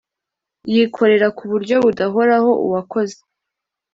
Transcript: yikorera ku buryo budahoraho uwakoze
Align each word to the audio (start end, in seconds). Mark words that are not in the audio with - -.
yikorera 0.73 1.27
ku 1.37 1.43
buryo 1.51 1.75
budahoraho 1.85 2.51
uwakoze 2.65 3.17